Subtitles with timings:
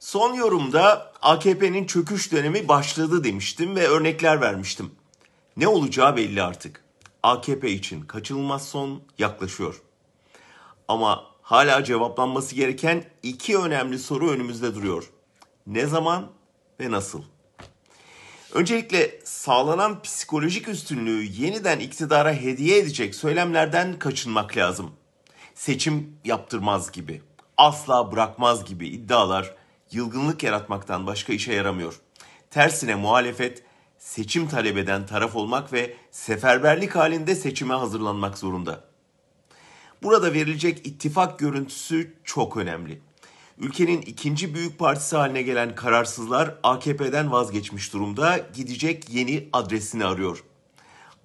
[0.00, 4.90] Son yorumda AKP'nin çöküş dönemi başladı demiştim ve örnekler vermiştim.
[5.56, 6.84] Ne olacağı belli artık.
[7.22, 9.82] AKP için kaçınılmaz son yaklaşıyor.
[10.88, 15.10] Ama hala cevaplanması gereken iki önemli soru önümüzde duruyor.
[15.66, 16.30] Ne zaman
[16.80, 17.22] ve nasıl?
[18.52, 24.90] Öncelikle sağlanan psikolojik üstünlüğü yeniden iktidara hediye edecek söylemlerden kaçınmak lazım.
[25.54, 27.22] Seçim yaptırmaz gibi,
[27.56, 29.54] asla bırakmaz gibi iddialar
[29.92, 32.00] yılgınlık yaratmaktan başka işe yaramıyor.
[32.50, 33.62] Tersine muhalefet
[33.98, 38.84] seçim talep eden taraf olmak ve seferberlik halinde seçime hazırlanmak zorunda.
[40.02, 43.00] Burada verilecek ittifak görüntüsü çok önemli.
[43.58, 50.44] Ülkenin ikinci büyük partisi haline gelen kararsızlar AKP'den vazgeçmiş durumda gidecek yeni adresini arıyor.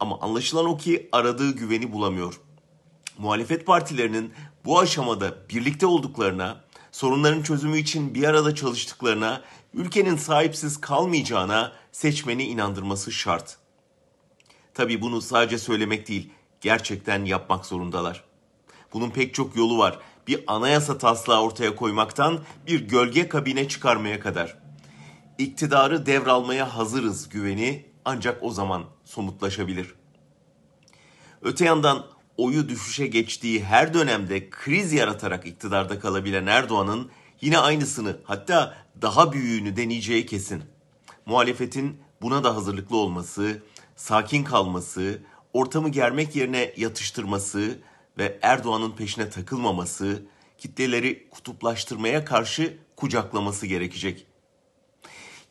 [0.00, 2.40] Ama anlaşılan o ki aradığı güveni bulamıyor.
[3.18, 4.32] Muhalefet partilerinin
[4.64, 6.60] bu aşamada birlikte olduklarına,
[6.92, 9.42] sorunların çözümü için bir arada çalıştıklarına,
[9.74, 13.56] ülkenin sahipsiz kalmayacağına seçmeni inandırması şart.
[14.74, 18.24] Tabii bunu sadece söylemek değil, gerçekten yapmak zorundalar.
[18.92, 19.98] Bunun pek çok yolu var.
[20.26, 24.58] Bir anayasa taslağı ortaya koymaktan bir gölge kabine çıkarmaya kadar.
[25.38, 29.94] İktidarı devralmaya hazırız güveni ancak o zaman somutlaşabilir.
[31.42, 38.74] Öte yandan oyu düşüşe geçtiği her dönemde kriz yaratarak iktidarda kalabilen Erdoğan'ın yine aynısını hatta
[39.02, 40.62] daha büyüğünü deneyeceği kesin.
[41.26, 43.62] Muhalefetin buna da hazırlıklı olması,
[43.96, 45.22] sakin kalması,
[45.52, 47.78] ortamı germek yerine yatıştırması
[48.18, 50.22] ve Erdoğan'ın peşine takılmaması,
[50.58, 54.26] kitleleri kutuplaştırmaya karşı kucaklaması gerekecek.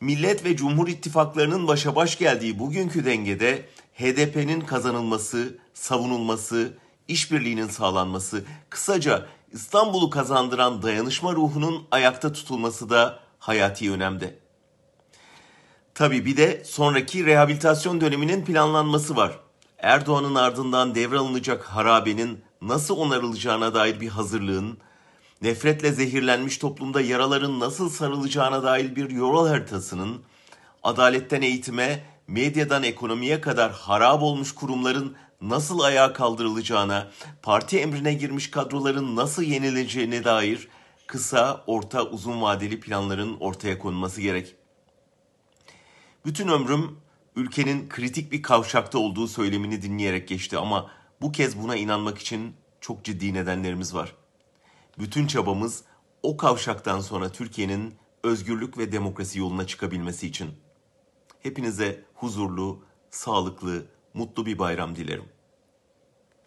[0.00, 3.66] Millet ve Cumhur İttifaklarının başa baş geldiği bugünkü dengede
[4.02, 6.72] HDP'nin kazanılması, savunulması,
[7.08, 14.38] işbirliğinin sağlanması, kısaca İstanbul'u kazandıran dayanışma ruhunun ayakta tutulması da hayati önemde.
[15.94, 19.38] Tabi bir de sonraki rehabilitasyon döneminin planlanması var.
[19.78, 24.78] Erdoğan'ın ardından devralınacak harabenin nasıl onarılacağına dair bir hazırlığın,
[25.42, 30.22] nefretle zehirlenmiş toplumda yaraların nasıl sarılacağına dair bir yol haritasının,
[30.82, 37.10] adaletten eğitime, medyadan ekonomiye kadar harap olmuş kurumların nasıl ayağa kaldırılacağına,
[37.42, 40.68] parti emrine girmiş kadroların nasıl yenileceğine dair
[41.06, 44.54] kısa, orta, uzun vadeli planların ortaya konulması gerek.
[46.24, 46.98] Bütün ömrüm
[47.36, 50.90] ülkenin kritik bir kavşakta olduğu söylemini dinleyerek geçti ama
[51.20, 54.14] bu kez buna inanmak için çok ciddi nedenlerimiz var.
[54.98, 55.84] Bütün çabamız
[56.22, 60.50] o kavşaktan sonra Türkiye'nin özgürlük ve demokrasi yoluna çıkabilmesi için.
[61.42, 65.24] Hepinize huzurlu, sağlıklı, mutlu bir bayram dilerim.